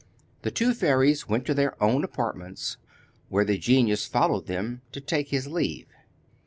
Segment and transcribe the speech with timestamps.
[0.41, 2.77] The two fairies went to their own apartments,
[3.29, 5.89] where the genius followed them to take his leave.